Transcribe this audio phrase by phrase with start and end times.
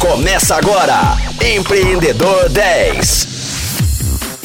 [0.00, 3.26] Começa agora, Empreendedor 10.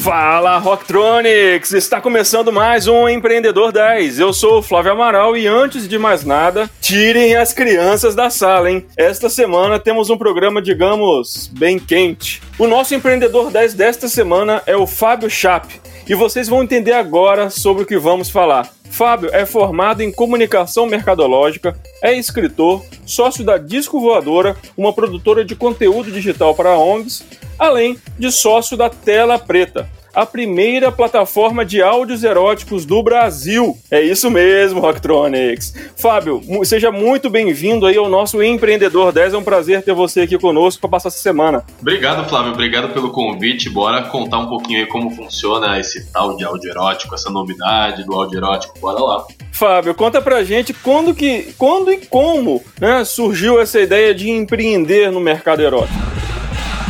[0.00, 1.72] Fala Rocktronics!
[1.72, 4.18] Está começando mais um Empreendedor 10.
[4.18, 8.68] Eu sou o Flávio Amaral e antes de mais nada, tirem as crianças da sala,
[8.68, 8.84] hein?
[8.96, 12.42] Esta semana temos um programa, digamos, bem quente.
[12.58, 17.48] O nosso Empreendedor 10 desta semana é o Fábio Chape e vocês vão entender agora
[17.48, 18.68] sobre o que vamos falar.
[18.94, 25.56] Fábio é formado em comunicação mercadológica, é escritor, sócio da Disco Voadora, uma produtora de
[25.56, 27.24] conteúdo digital para ONGs,
[27.58, 33.76] além de sócio da Tela Preta, a primeira plataforma de áudios eróticos do Brasil.
[33.90, 35.74] É isso mesmo, Rocktronics.
[35.96, 39.34] Fábio, seja muito bem-vindo aí ao nosso Empreendedor 10.
[39.34, 41.64] É um prazer ter você aqui conosco para passar essa semana.
[41.80, 42.52] Obrigado, Flávio.
[42.52, 43.68] Obrigado pelo convite.
[43.68, 48.14] Bora contar um pouquinho aí como funciona esse tal de áudio erótico, essa novidade do
[48.14, 48.78] áudio erótico.
[48.78, 49.26] Bora lá.
[49.50, 55.10] Fábio, conta pra gente quando que, quando e como né, surgiu essa ideia de empreender
[55.10, 56.13] no mercado erótico.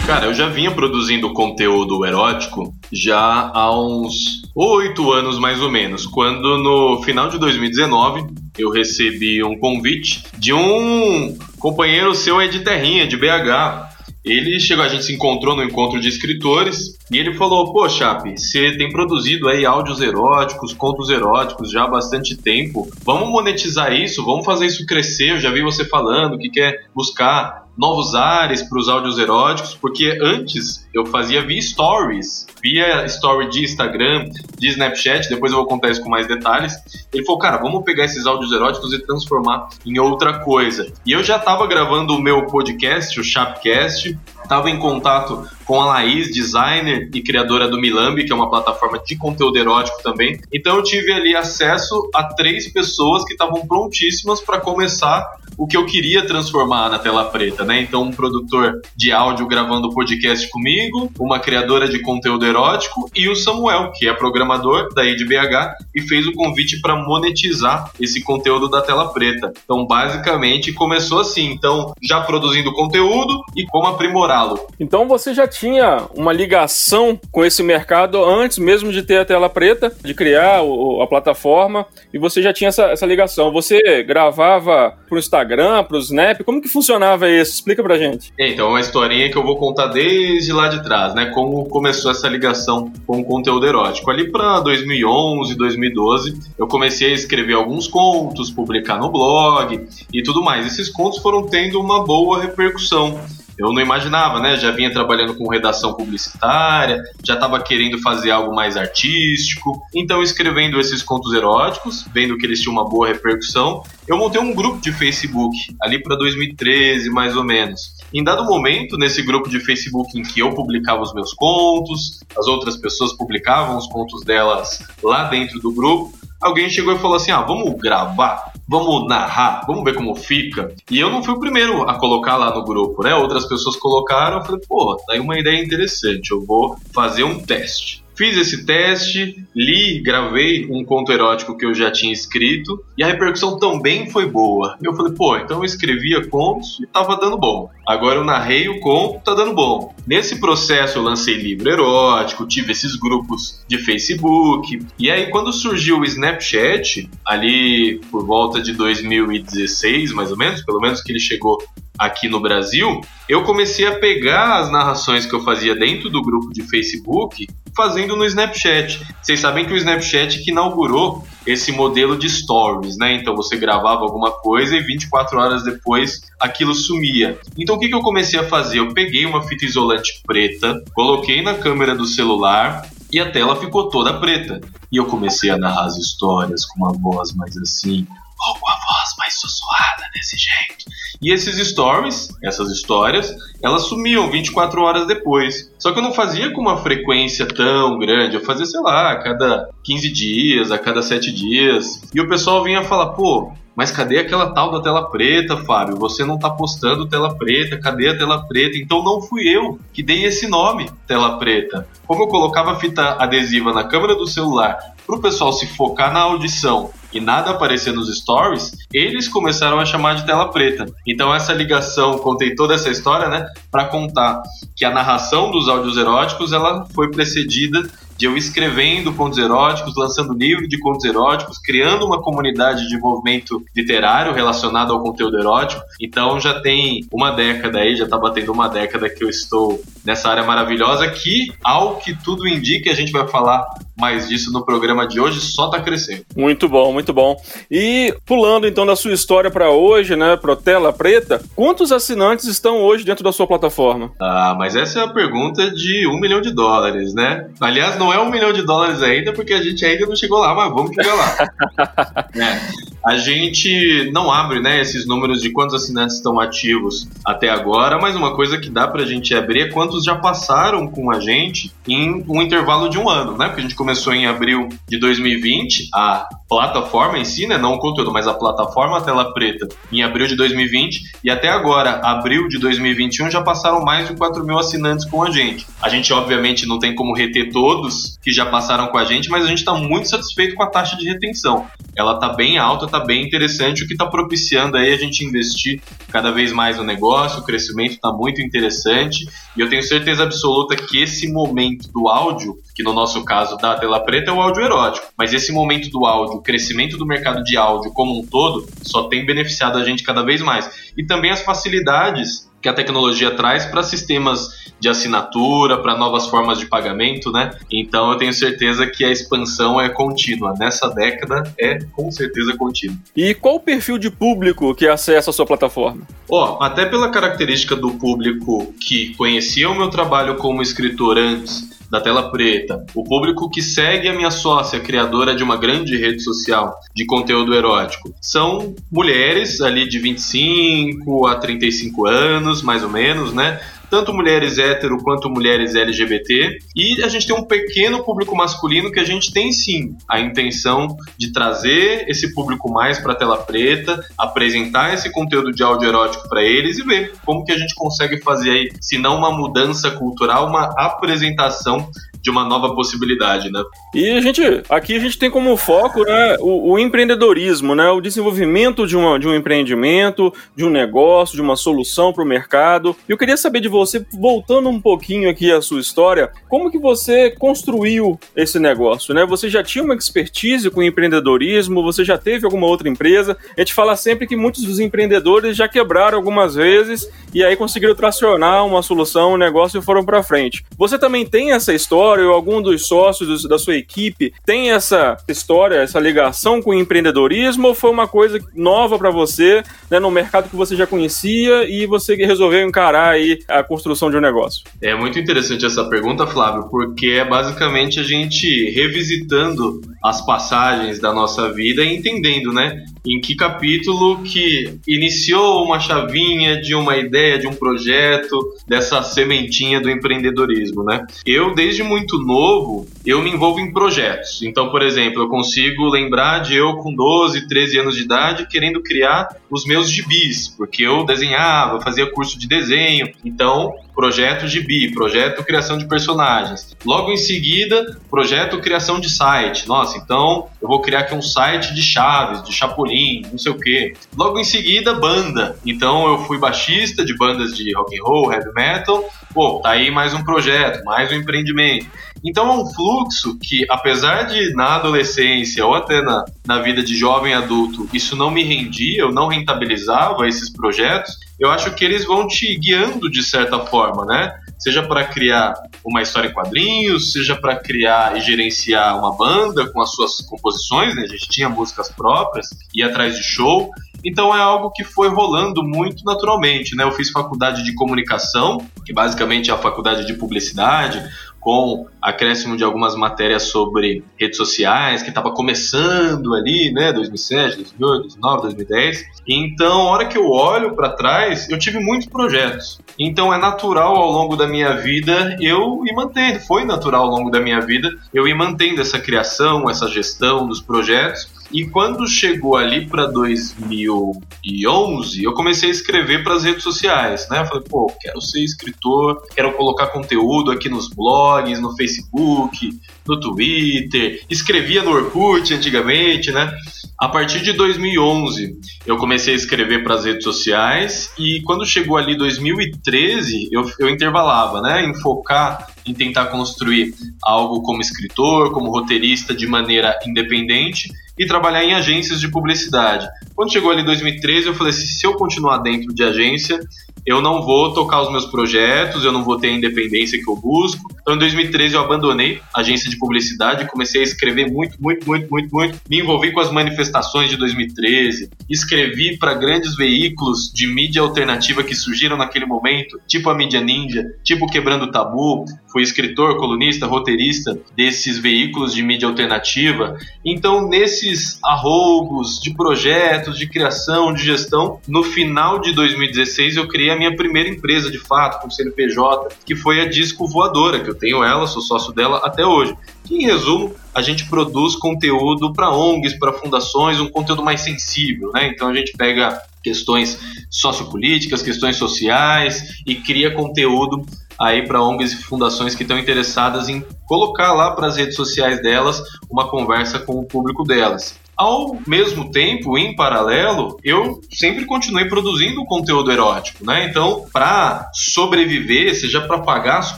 [0.07, 6.05] Cara, eu já vinha produzindo conteúdo erótico já há uns oito anos mais ou menos,
[6.05, 8.27] quando no final de 2019
[8.59, 13.95] eu recebi um convite de um companheiro seu aí de terrinha, de BH,
[14.25, 18.39] ele chegou, a gente se encontrou no encontro de escritores e ele falou: Pô, Chape,
[18.39, 22.89] você tem produzido aí áudios eróticos, contos eróticos já há bastante tempo.
[23.05, 25.33] Vamos monetizar isso, vamos fazer isso crescer.
[25.33, 30.19] Eu já vi você falando que quer buscar novos ares para os áudios eróticos, porque
[30.23, 35.91] antes eu fazia via stories, via story de Instagram, de Snapchat, depois eu vou contar
[35.91, 36.75] isso com mais detalhes.
[37.13, 40.93] Ele falou, cara, vamos pegar esses áudios eróticos e transformar em outra coisa.
[41.05, 45.87] E eu já estava gravando o meu podcast, o Chapcast, estava em contato com a
[45.87, 50.39] Laís, designer e criadora do Milambi, que é uma plataforma de conteúdo erótico também.
[50.53, 55.77] Então eu tive ali acesso a três pessoas que estavam prontíssimas para começar o que
[55.77, 57.81] eu queria transformar na tela preta, né?
[57.81, 63.37] Então, um produtor de áudio gravando podcast comigo, uma criadora de conteúdo erótico e o
[63.37, 68.83] Samuel, que é programador da BH e fez o convite para monetizar esse conteúdo da
[68.83, 69.53] tela preta.
[69.65, 71.53] Então, basicamente, começou assim.
[71.53, 73.87] Então, já produzindo conteúdo e como
[74.35, 74.67] aprimorá-lo.
[74.81, 79.49] Então, você já tinha uma ligação com esse mercado antes mesmo de ter a tela
[79.49, 83.53] preta, de criar o, a plataforma, e você já tinha essa, essa ligação.
[83.53, 86.43] Você gravava pro Instagram, pro Snap?
[86.43, 87.55] Como que funcionava isso?
[87.55, 88.33] Explica pra gente.
[88.39, 91.27] Então, é uma historinha que eu vou contar desde lá de trás, né?
[91.27, 94.11] Como começou essa ligação com o conteúdo erótico.
[94.11, 100.43] Ali para 2011, 2012, eu comecei a escrever alguns contos, publicar no blog e tudo
[100.43, 100.67] mais.
[100.67, 103.21] Esses contos foram tendo uma boa repercussão
[103.59, 104.57] eu não imaginava, né?
[104.57, 109.81] Já vinha trabalhando com redação publicitária, já estava querendo fazer algo mais artístico.
[109.95, 114.55] Então, escrevendo esses contos eróticos, vendo que eles tinham uma boa repercussão, eu montei um
[114.55, 117.95] grupo de Facebook, ali para 2013, mais ou menos.
[118.13, 122.47] Em dado momento, nesse grupo de Facebook em que eu publicava os meus contos, as
[122.47, 126.13] outras pessoas publicavam os contos delas lá dentro do grupo,
[126.45, 130.75] alguém chegou e falou assim: ah, vamos gravar, vamos narrar, vamos ver como fica.
[130.91, 133.15] E eu não fui o primeiro a colocar lá no grupo, né?
[133.15, 137.41] Outras pessoas colocaram, eu falei, pô, tá aí uma ideia interessante, eu vou fazer um
[137.41, 138.04] teste.
[138.17, 143.09] Fiz esse teste, li, gravei um conto erótico que eu já tinha escrito e a
[143.09, 144.77] repercussão também foi boa.
[144.81, 147.69] Eu falei, pô, então eu escrevia contos e tava dando bom.
[147.87, 149.93] Agora eu narrei o conto, tá dando bom.
[150.07, 154.79] Nesse processo eu lancei livro erótico, tive esses grupos de Facebook.
[154.97, 160.81] E aí quando surgiu o Snapchat, ali por volta de 2016, mais ou menos, pelo
[160.81, 161.59] menos que ele chegou
[161.99, 166.53] aqui no Brasil, eu comecei a pegar as narrações que eu fazia dentro do grupo
[166.53, 167.47] de Facebook,
[167.77, 169.07] fazendo no Snapchat.
[169.23, 173.15] Vocês sabem que o Snapchat que inaugurou esse modelo de stories, né?
[173.15, 177.39] Então você gravava alguma coisa e 24 horas depois aquilo sumia.
[177.59, 178.79] Então o que, que eu comecei a fazer?
[178.79, 183.89] Eu peguei uma fita isolante preta, coloquei na câmera do celular e a tela ficou
[183.89, 184.61] toda preta.
[184.91, 188.07] E eu comecei a narrar as histórias com uma voz mais assim,
[188.53, 188.84] voz
[189.25, 190.85] mais sussurrada desse jeito.
[191.23, 195.73] E esses stories, essas histórias, elas sumiam 24 horas depois.
[195.79, 199.23] Só que eu não fazia com uma frequência tão grande, eu fazia, sei lá, a
[199.23, 202.03] cada 15 dias, a cada 7 dias.
[202.15, 205.97] E o pessoal vinha falar, pô, mas cadê aquela tal da tela preta, Fábio?
[205.97, 208.77] Você não tá postando tela preta, cadê a tela preta?
[208.77, 211.89] Então não fui eu que dei esse nome, tela preta.
[212.07, 216.21] Como eu colocava fita adesiva na câmera do celular para o pessoal se focar na
[216.21, 220.87] audição e nada aparecer nos stories, eles começaram a chamar de tela preta.
[221.07, 224.43] Então essa ligação, contei toda essa história, né, para contar
[224.77, 230.35] que a narração dos áudios eróticos ela foi precedida de eu escrevendo contos eróticos, lançando
[230.35, 235.83] livro de contos eróticos, criando uma comunidade de movimento literário relacionado ao conteúdo erótico.
[236.01, 240.29] Então já tem uma década aí, já está batendo uma década que eu estou nessa
[240.29, 243.65] área maravilhosa que, ao que tudo indica, a gente vai falar
[243.97, 246.25] mais disso no programa de hoje, só está crescendo.
[246.37, 247.37] Muito bom, muito bom.
[247.71, 252.81] E pulando então da sua história para hoje, né, pro Tela Preta, quantos assinantes estão
[252.81, 254.13] hoje dentro da sua plataforma?
[254.21, 257.49] Ah, mas essa é a pergunta de um milhão de dólares, né?
[257.61, 260.55] Aliás, não é um milhão de dólares ainda, porque a gente ainda não chegou lá,
[260.55, 262.29] mas vamos chegar lá.
[262.37, 262.94] é.
[263.07, 268.17] A gente não abre né, esses números de quantos assinantes estão ativos até agora, mas
[268.17, 271.71] uma coisa que dá para a gente abrir é quantos já passaram com a gente
[271.87, 273.47] em um intervalo de um ano, né?
[273.47, 277.79] Porque a gente começou em abril de 2020, a plataforma em si, né, não o
[277.79, 282.59] conteúdo, mas a plataforma Tela Preta, em abril de 2020, e até agora, abril de
[282.59, 285.67] 2021, já passaram mais de 4 mil assinantes com a gente.
[285.83, 289.45] A gente, obviamente, não tem como reter todos que já passaram com a gente, mas
[289.45, 291.67] a gente está muito satisfeito com a taxa de retenção.
[291.97, 295.81] Ela está bem alta, está bem interessante, o que está propiciando aí a gente investir
[296.11, 300.77] cada vez mais no negócio, o crescimento está muito interessante, e eu tenho certeza absoluta
[300.77, 304.63] que esse momento do áudio, que no nosso caso da tela preta é o áudio
[304.63, 308.67] erótico, mas esse momento do áudio, o crescimento do mercado de áudio como um todo,
[308.83, 310.93] só tem beneficiado a gente cada vez mais.
[310.97, 316.59] E também as facilidades que a tecnologia traz para sistemas de assinatura, para novas formas
[316.59, 317.51] de pagamento, né?
[317.71, 320.55] Então eu tenho certeza que a expansão é contínua.
[320.59, 322.97] Nessa década é com certeza contínua.
[323.15, 326.07] E qual o perfil de público que acessa a sua plataforma?
[326.27, 331.75] Ó, oh, até pela característica do público que conhecia o meu trabalho como escritor antes
[331.95, 336.21] da tela preta, o público que segue a minha sócia, criadora de uma grande rede
[336.23, 343.33] social de conteúdo erótico, são mulheres ali de 25 a 35 anos, mais ou menos,
[343.33, 343.61] né?
[343.95, 346.59] Tanto mulheres hétero quanto mulheres LGBT.
[346.75, 350.97] E a gente tem um pequeno público masculino que a gente tem sim a intenção
[351.17, 356.29] de trazer esse público mais para a tela preta, apresentar esse conteúdo de áudio erótico
[356.29, 359.93] para eles e ver como que a gente consegue fazer aí, se não uma mudança
[359.93, 361.89] cultural, uma apresentação
[362.25, 363.63] de uma nova possibilidade, né?
[363.95, 364.41] E a gente,
[364.71, 369.19] aqui a gente tem como foco, né, o, o, empreendedorismo, né, o desenvolvimento de, uma,
[369.19, 372.97] de um empreendimento, de um negócio, de uma solução para o mercado.
[373.07, 376.79] E eu queria saber de você, voltando um pouquinho aqui a sua história, como que
[376.79, 379.27] você construiu esse negócio, né?
[379.27, 383.37] Você já tinha uma expertise com empreendedorismo, você já teve alguma outra empresa?
[383.55, 387.95] A gente fala sempre que muitos dos empreendedores já quebraram algumas vezes e aí conseguiram
[387.95, 390.65] tracionar uma solução, um negócio e foram para frente.
[390.79, 392.14] Você também tem essa história?
[392.15, 396.75] História ou algum dos sócios da sua equipe tem essa história, essa ligação com o
[396.75, 401.69] empreendedorismo ou foi uma coisa nova para você, né, no mercado que você já conhecia
[401.69, 404.65] e você resolveu encarar aí a construção de um negócio?
[404.81, 411.13] É muito interessante essa pergunta, Flávio, porque é basicamente a gente revisitando as passagens da
[411.13, 417.39] nossa vida e entendendo, né, em que capítulo que iniciou uma chavinha de uma ideia,
[417.39, 421.07] de um projeto, dessa sementinha do empreendedorismo, né?
[421.27, 424.43] Eu, desde muito novo, eu me envolvo em projetos.
[424.43, 428.83] Então, por exemplo, eu consigo lembrar de eu com 12, 13 anos de idade querendo
[428.83, 433.13] criar os meus gibis, porque eu desenhava, fazia curso de desenho.
[433.25, 436.75] Então, projeto gibi, projeto criação de personagens.
[436.85, 439.69] Logo em seguida, projeto criação de site.
[439.69, 443.59] Nossa, então eu vou criar aqui um site de chaves, de chapolin, não sei o
[443.59, 443.95] quê.
[444.17, 445.57] Logo em seguida, banda.
[445.65, 449.05] Então eu fui baixista de bandas de rock and roll, heavy metal.
[449.35, 451.89] Pô, tá aí mais um projeto, mais um empreendimento.
[452.25, 456.97] Então é um fluxo que, apesar de na adolescência ou até na, na vida de
[456.97, 462.05] jovem adulto, isso não me rendia, eu não rentabilizava esses projetos, eu acho que eles
[462.05, 464.33] vão te guiando de certa forma, né?
[464.57, 465.53] Seja para criar
[465.85, 470.95] uma história em quadrinhos, seja para criar e gerenciar uma banda com as suas composições,
[470.95, 471.03] né?
[471.03, 473.69] A gente tinha músicas próprias, ia atrás de show.
[474.05, 476.85] Então é algo que foi rolando muito naturalmente, né?
[476.85, 481.03] Eu fiz faculdade de comunicação, que basicamente é a faculdade de publicidade,
[481.45, 488.03] com acréscimo de algumas matérias sobre redes sociais, que estava começando ali, né, 2007, 2008,
[488.03, 489.05] 2009, 2010.
[489.29, 492.81] Então, a hora que eu olho para trás, eu tive muitos projetos.
[492.99, 497.31] Então, é natural ao longo da minha vida eu ir mantendo, foi natural ao longo
[497.31, 502.57] da minha vida eu ir mantendo essa criação, essa gestão dos projetos e quando chegou
[502.57, 507.43] ali para 2011, eu comecei a escrever para as redes sociais, né?
[507.43, 513.21] Eu falei, pô, quero ser escritor, quero colocar conteúdo aqui nos blogs, no Facebook, no
[513.21, 516.53] Twitter, escrevia no Orkut antigamente, né?
[516.99, 521.97] A partir de 2011, eu comecei a escrever para as redes sociais e quando chegou
[521.97, 524.85] ali 2013, eu, eu intervalava, né?
[524.85, 531.65] Em focar em tentar construir algo como escritor, como roteirista de maneira independente e trabalhar
[531.65, 533.07] em agências de publicidade.
[533.35, 536.61] Quando chegou ali 2013, eu falei assim, se eu continuar dentro de agência,
[537.07, 540.37] eu não vou tocar os meus projetos, eu não vou ter a independência que eu
[540.37, 540.83] busco.
[541.03, 545.29] Então, em 2013, eu abandonei a agência de publicidade, comecei a escrever muito, muito, muito,
[545.31, 545.81] muito, muito.
[545.89, 551.75] Me envolvi com as manifestações de 2013, escrevi para grandes veículos de mídia alternativa que
[551.75, 555.45] surgiram naquele momento, tipo a Mídia Ninja, tipo Quebrando o Tabu.
[555.71, 559.99] Fui escritor, colunista, roteirista desses veículos de mídia alternativa.
[560.25, 566.94] Então, nesses arroubos de projetos, de criação, de gestão, no final de 2016 eu criei
[566.95, 570.95] a minha primeira empresa de fato, com CNPJ, que foi a Disco Voadora, que eu
[570.95, 572.75] tenho ela, sou sócio dela até hoje.
[573.05, 578.31] Que, em resumo, a gente produz conteúdo para ONGs, para fundações, um conteúdo mais sensível,
[578.33, 578.49] né?
[578.49, 580.19] Então a gente pega questões
[580.51, 584.05] sociopolíticas, questões sociais e cria conteúdo
[584.39, 588.61] aí para ONGs e fundações que estão interessadas em colocar lá para as redes sociais
[588.63, 591.19] delas uma conversa com o público delas.
[591.37, 596.87] Ao mesmo tempo, em paralelo, eu sempre continuei produzindo conteúdo erótico, né?
[596.89, 599.93] Então, para sobreviver, seja para pagar as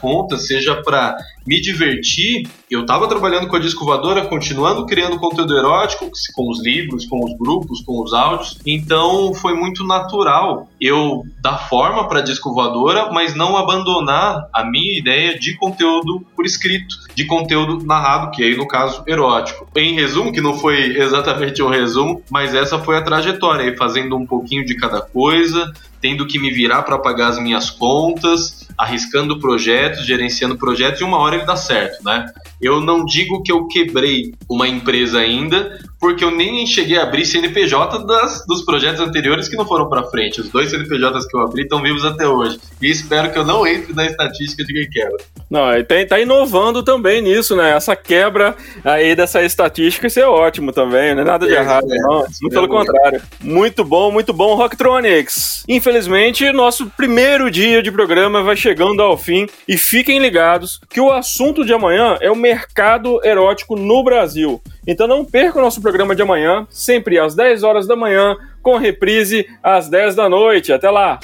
[0.00, 5.56] contas, seja para me divertir, eu estava trabalhando com a Disco Voadora, continuando criando conteúdo
[5.56, 8.58] erótico, com os livros, com os grupos, com os áudios.
[8.66, 14.64] Então foi muito natural eu dar forma para a Disco Voadora, mas não abandonar a
[14.64, 19.68] minha ideia de conteúdo por escrito, de conteúdo narrado, que aí no caso erótico.
[19.76, 24.26] Em resumo, que não foi exatamente um resumo, mas essa foi a trajetória, fazendo um
[24.26, 25.72] pouquinho de cada coisa,
[26.04, 31.16] tendo que me virar para pagar as minhas contas, arriscando projetos, gerenciando projetos e uma
[31.16, 32.26] hora ele dá certo, né?
[32.60, 37.24] Eu não digo que eu quebrei uma empresa ainda, porque eu nem cheguei a abrir
[37.24, 40.38] CNPJ das, dos projetos anteriores que não foram para frente.
[40.38, 42.60] Os dois CNPJs que eu abri estão vivos até hoje.
[42.82, 45.16] E espero que eu não entre na estatística de quem quebra.
[45.48, 47.74] Não, e tem, tá inovando também nisso, né?
[47.74, 51.90] Essa quebra aí dessa estatística, isso é ótimo também, não é nada de é, errado,
[51.90, 52.18] é, não.
[52.18, 53.22] Muito pelo contrário.
[53.40, 55.64] Muito bom, muito bom, Rocktronics.
[55.66, 61.10] Infelizmente, nosso primeiro dia de programa vai chegando ao fim e fiquem ligados que o
[61.10, 64.60] assunto de amanhã é o mercado erótico no Brasil.
[64.86, 68.76] Então não perca o nosso programa de amanhã, sempre às 10 horas da manhã, com
[68.76, 70.72] reprise às 10 da noite.
[70.72, 71.18] Até lá!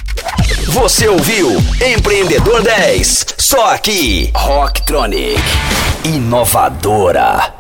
[0.69, 1.49] Você ouviu
[1.85, 5.41] Empreendedor 10, só aqui, Rocktronic,
[6.05, 7.60] inovadora.